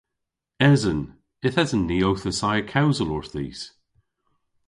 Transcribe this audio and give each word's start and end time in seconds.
Esen. 0.71 1.01
Yth 1.47 1.59
esen 1.63 1.83
ni 1.89 1.97
owth 2.07 2.25
assaya 2.31 2.63
kewsel 2.71 3.11
orthis. 3.17 3.59